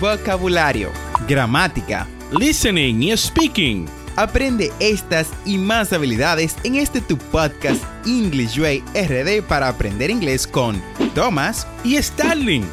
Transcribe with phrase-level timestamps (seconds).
[0.00, 0.90] vocabulario,
[1.26, 2.06] gramática,
[2.38, 3.86] listening y speaking.
[4.16, 10.46] Aprende estas y más habilidades en este tu podcast English Way RD para aprender inglés
[10.46, 10.82] con
[11.14, 12.64] Thomas y Starling.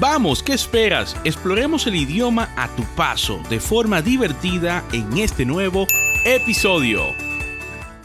[0.00, 1.16] Vamos, ¿qué esperas?
[1.24, 5.86] Exploremos el idioma a tu paso de forma divertida en este nuevo
[6.24, 7.02] episodio.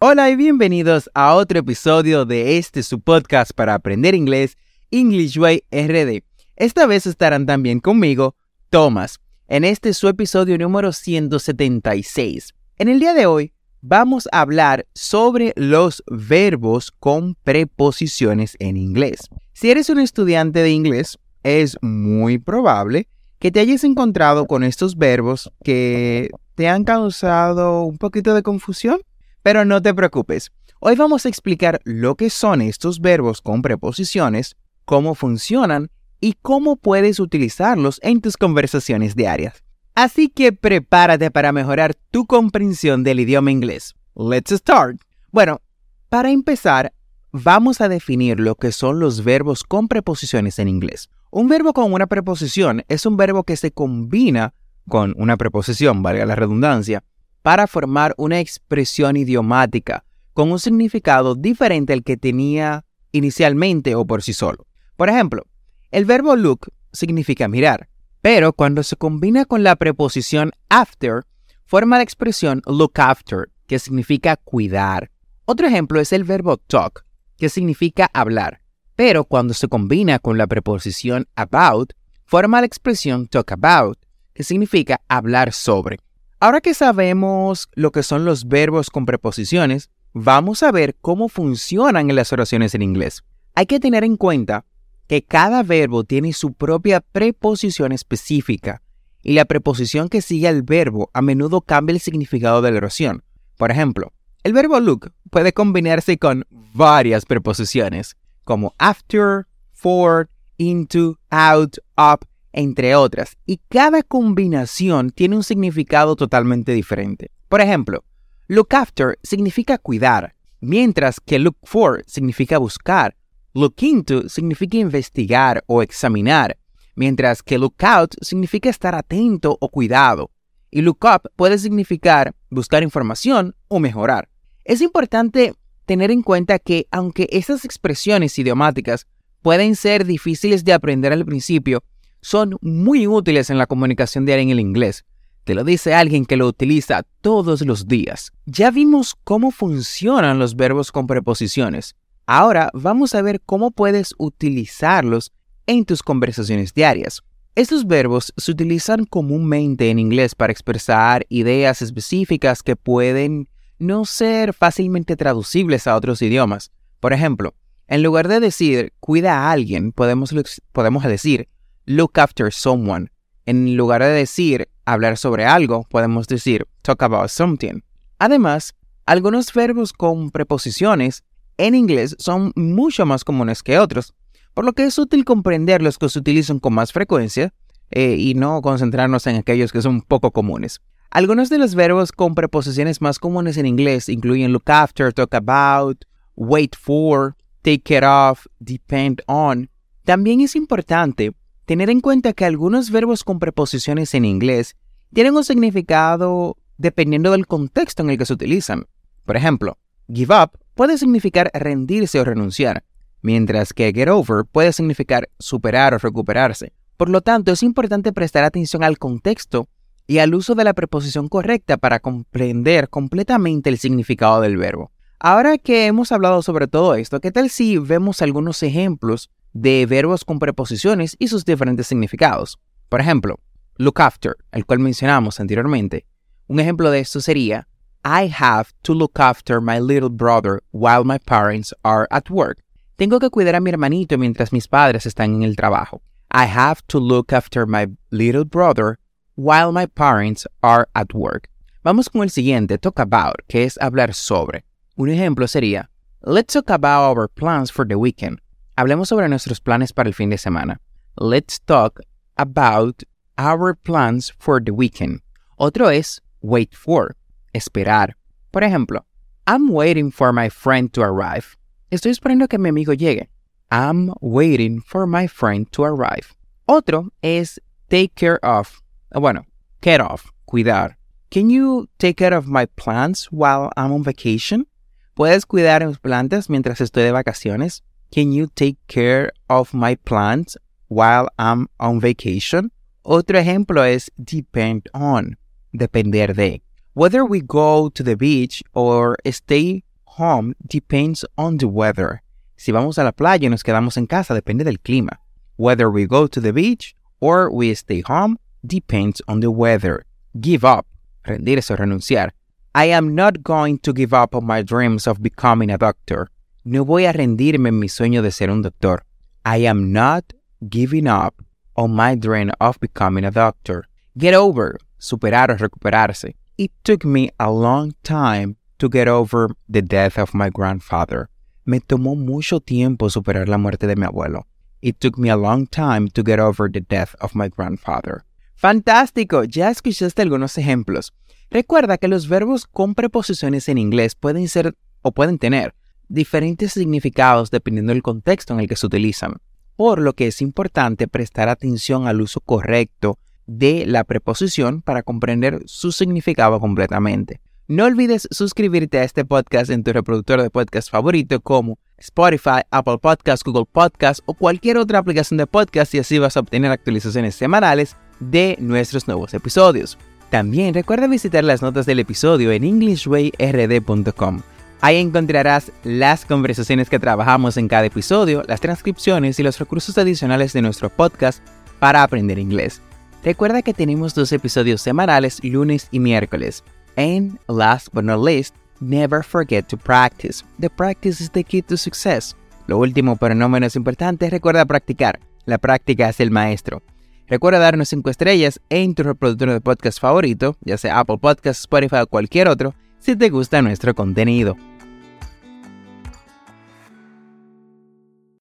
[0.00, 4.56] Hola y bienvenidos a otro episodio de este su podcast para aprender inglés
[4.90, 6.22] English Way RD.
[6.56, 8.34] Esta vez estarán también conmigo
[8.70, 9.18] Thomas
[9.48, 12.54] en este su episodio número 176.
[12.76, 19.20] En el día de hoy vamos a hablar sobre los verbos con preposiciones en inglés.
[19.54, 23.08] Si eres un estudiante de inglés, es muy probable
[23.38, 29.00] que te hayas encontrado con estos verbos que te han causado un poquito de confusión,
[29.42, 30.50] pero no te preocupes.
[30.80, 36.76] Hoy vamos a explicar lo que son estos verbos con preposiciones, cómo funcionan y cómo
[36.76, 39.62] puedes utilizarlos en tus conversaciones diarias.
[39.94, 43.94] Así que prepárate para mejorar tu comprensión del idioma inglés.
[44.14, 45.00] Let's start.
[45.32, 45.60] Bueno,
[46.08, 46.92] para empezar,
[47.32, 51.10] vamos a definir lo que son los verbos con preposiciones en inglés.
[51.30, 54.54] Un verbo con una preposición es un verbo que se combina
[54.88, 57.04] con una preposición, valga la redundancia,
[57.42, 64.22] para formar una expresión idiomática con un significado diferente al que tenía inicialmente o por
[64.22, 64.66] sí solo.
[64.96, 65.44] Por ejemplo,
[65.90, 67.88] el verbo look significa mirar,
[68.20, 71.22] pero cuando se combina con la preposición after,
[71.64, 75.10] forma la expresión look after, que significa cuidar.
[75.44, 77.04] Otro ejemplo es el verbo talk,
[77.36, 78.60] que significa hablar,
[78.96, 81.92] pero cuando se combina con la preposición about,
[82.24, 83.98] forma la expresión talk about,
[84.34, 85.98] que significa hablar sobre.
[86.40, 92.10] Ahora que sabemos lo que son los verbos con preposiciones, vamos a ver cómo funcionan
[92.10, 93.24] en las oraciones en inglés.
[93.54, 94.64] Hay que tener en cuenta
[95.08, 98.82] que cada verbo tiene su propia preposición específica
[99.22, 103.24] y la preposición que sigue al verbo a menudo cambia el significado de la oración.
[103.56, 104.12] Por ejemplo,
[104.44, 112.94] el verbo look puede combinarse con varias preposiciones, como after, for, into, out, up, entre
[112.94, 117.30] otras, y cada combinación tiene un significado totalmente diferente.
[117.48, 118.04] Por ejemplo,
[118.46, 123.17] look after significa cuidar, mientras que look for significa buscar
[123.58, 126.56] Look into significa investigar o examinar,
[126.94, 130.30] mientras que look out significa estar atento o cuidado.
[130.70, 134.28] Y look up puede significar buscar información o mejorar.
[134.64, 135.54] Es importante
[135.86, 139.08] tener en cuenta que aunque estas expresiones idiomáticas
[139.42, 141.82] pueden ser difíciles de aprender al principio,
[142.20, 145.04] son muy útiles en la comunicación diaria en el inglés.
[145.42, 148.30] Te lo dice alguien que lo utiliza todos los días.
[148.46, 151.96] Ya vimos cómo funcionan los verbos con preposiciones.
[152.30, 155.32] Ahora vamos a ver cómo puedes utilizarlos
[155.66, 157.22] en tus conversaciones diarias.
[157.54, 164.52] Estos verbos se utilizan comúnmente en inglés para expresar ideas específicas que pueden no ser
[164.52, 166.70] fácilmente traducibles a otros idiomas.
[167.00, 167.54] Por ejemplo,
[167.86, 170.34] en lugar de decir cuida a alguien, podemos,
[170.72, 171.48] podemos decir
[171.86, 173.10] look after someone.
[173.46, 177.80] En lugar de decir hablar sobre algo, podemos decir talk about something.
[178.18, 178.74] Además,
[179.06, 181.24] algunos verbos con preposiciones
[181.58, 184.14] en inglés son mucho más comunes que otros,
[184.54, 187.52] por lo que es útil comprender los que se utilizan con más frecuencia
[187.90, 190.80] eh, y no concentrarnos en aquellos que son poco comunes.
[191.10, 196.04] Algunos de los verbos con preposiciones más comunes en inglés incluyen look after, talk about,
[196.36, 199.70] wait for, take care of, depend on.
[200.04, 201.32] También es importante
[201.64, 204.76] tener en cuenta que algunos verbos con preposiciones en inglés
[205.12, 208.86] tienen un significado dependiendo del contexto en el que se utilizan.
[209.24, 209.78] Por ejemplo,
[210.12, 212.84] give up puede significar rendirse o renunciar,
[213.22, 216.72] mientras que get over puede significar superar o recuperarse.
[216.96, 219.68] Por lo tanto, es importante prestar atención al contexto
[220.06, 224.90] y al uso de la preposición correcta para comprender completamente el significado del verbo.
[225.20, 230.24] Ahora que hemos hablado sobre todo esto, ¿qué tal si vemos algunos ejemplos de verbos
[230.24, 232.58] con preposiciones y sus diferentes significados?
[232.88, 233.40] Por ejemplo,
[233.76, 236.06] look after, el cual mencionamos anteriormente.
[236.46, 237.68] Un ejemplo de esto sería
[238.10, 242.56] I have to look after my little brother while my parents are at work.
[242.96, 246.00] Tengo que cuidar a mi hermanito mientras mis padres están en el trabajo.
[246.30, 248.98] I have to look after my little brother
[249.34, 251.50] while my parents are at work.
[251.84, 254.64] Vamos con el siguiente, talk about, que es hablar sobre.
[254.96, 255.88] Un ejemplo sería,
[256.22, 258.40] Let's talk about our plans for the weekend.
[258.78, 260.78] Hablemos sobre nuestros planes para el fin de semana.
[261.18, 262.00] Let's talk
[262.38, 263.02] about
[263.36, 265.20] our plans for the weekend.
[265.58, 267.14] Otro es wait for
[267.58, 268.16] esperar.
[268.50, 269.04] Por ejemplo,
[269.46, 271.56] I'm waiting for my friend to arrive.
[271.90, 273.28] Estoy esperando que mi amigo llegue.
[273.70, 276.34] I'm waiting for my friend to arrive.
[276.66, 278.80] Otro es take care of?
[279.12, 279.46] Ah, bueno,
[279.80, 280.96] care of, cuidar.
[281.30, 284.66] Can you take care of my plants while I'm on vacation?
[285.14, 287.82] ¿Puedes cuidar mis plantas mientras estoy de vacaciones?
[288.10, 290.56] Can you take care of my plants
[290.88, 292.70] while I'm on vacation?
[293.02, 295.38] Otro ejemplo es depend on,
[295.72, 296.62] depender de.
[296.98, 299.84] Whether we go to the beach or stay
[300.18, 302.22] home depends on the weather.
[302.56, 305.16] Si vamos a la playa y nos quedamos en casa depende del clima.
[305.54, 310.06] Whether we go to the beach or we stay home depends on the weather.
[310.40, 310.86] Give up,
[311.24, 312.30] rendirse o renunciar.
[312.74, 316.26] I am not going to give up on my dreams of becoming a doctor.
[316.64, 319.04] No voy a rendirme en mi sueño de ser un doctor.
[319.44, 320.32] I am not
[320.68, 321.44] giving up
[321.76, 323.84] on my dream of becoming a doctor.
[324.18, 326.34] Get over, superar o recuperarse.
[326.58, 331.30] It took me a long time to get over the death of my grandfather.
[331.64, 334.44] Me tomó mucho tiempo superar la muerte de mi abuelo.
[334.80, 338.24] It took me a long time to get over the death of my grandfather.
[338.56, 341.12] Fantástico, ya escuchaste algunos ejemplos.
[341.48, 345.76] Recuerda que los verbos con preposiciones en inglés pueden ser o pueden tener
[346.08, 349.34] diferentes significados dependiendo del contexto en el que se utilizan,
[349.76, 355.62] por lo que es importante prestar atención al uso correcto de la preposición para comprender
[355.66, 357.40] su significado completamente.
[357.66, 362.98] No olvides suscribirte a este podcast en tu reproductor de podcast favorito como Spotify, Apple
[362.98, 367.34] Podcasts, Google Podcasts o cualquier otra aplicación de podcast y así vas a obtener actualizaciones
[367.34, 369.98] semanales de nuestros nuevos episodios.
[370.30, 374.40] También recuerda visitar las notas del episodio en englishwayrd.com.
[374.80, 380.52] Ahí encontrarás las conversaciones que trabajamos en cada episodio, las transcripciones y los recursos adicionales
[380.52, 381.42] de nuestro podcast
[381.80, 382.80] para aprender inglés.
[383.24, 386.62] Recuerda que tenemos dos episodios semanales lunes y miércoles.
[386.96, 390.44] And last but not least, never forget to practice.
[390.60, 392.36] The practice is the key to success.
[392.66, 395.20] Lo último, pero no menos importante, recuerda practicar.
[395.46, 396.82] La práctica es el maestro.
[397.26, 401.96] Recuerda darnos 5 estrellas en tu reproductor de podcast favorito, ya sea Apple Podcasts, Spotify
[402.02, 404.56] o cualquier otro, si te gusta nuestro contenido.